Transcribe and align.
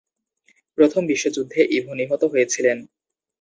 প্রথম 0.77 1.01
বিশ্বযুদ্ধে 1.07 1.59
ইভো 1.77 1.91
নিহত 1.99 2.23
হয়েছিলেন। 2.23 2.77